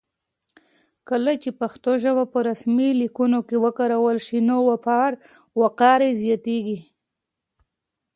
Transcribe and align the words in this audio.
کله 1.09 1.31
چې 1.41 1.49
پښتو 1.59 1.91
ژبه 2.03 2.23
په 2.33 2.39
رسمي 2.49 2.89
لیکونو 3.01 3.39
کې 3.47 3.57
وکارول 3.65 4.17
شي 4.25 4.37
نو 4.49 4.57
وقار 5.63 5.99
یې 6.05 6.11
زیاتېږي. 6.21 6.79